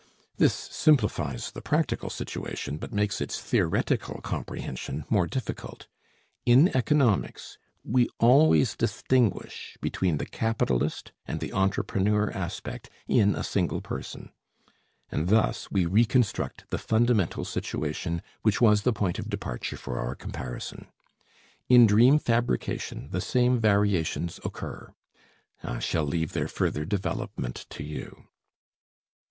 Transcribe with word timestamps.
This 0.37 0.55
simplifies 0.55 1.51
the 1.51 1.61
practical 1.61 2.09
situation, 2.09 2.77
but 2.77 2.91
makes 2.91 3.21
its 3.21 3.39
theoretical 3.39 4.19
comprehension 4.21 5.05
more 5.11 5.27
difficult. 5.27 5.85
In 6.43 6.75
economics 6.75 7.59
we 7.83 8.09
always 8.19 8.75
distinguish 8.75 9.77
between 9.79 10.17
the 10.17 10.25
capitalist 10.25 11.11
and 11.27 11.39
the 11.39 11.53
entrepreneur 11.53 12.31
aspect 12.31 12.89
in 13.07 13.35
a 13.35 13.43
single 13.43 13.79
person, 13.79 14.31
and 15.11 15.27
thus 15.27 15.69
we 15.69 15.85
reconstruct 15.85 16.67
the 16.71 16.79
fundamental 16.79 17.45
situation 17.45 18.23
which 18.41 18.59
was 18.59 18.81
the 18.81 18.91
point 18.93 19.19
of 19.19 19.29
departure 19.29 19.77
for 19.77 19.99
our 19.99 20.15
comparison. 20.15 20.87
In 21.69 21.85
dream 21.85 22.17
fabrication 22.17 23.09
the 23.11 23.21
same 23.21 23.59
variations 23.59 24.39
occur. 24.43 24.95
I 25.61 25.77
shall 25.77 26.05
leave 26.05 26.31
their 26.33 26.47
further 26.47 26.85
development 26.85 27.67
to 27.69 27.83
you. 27.83 28.25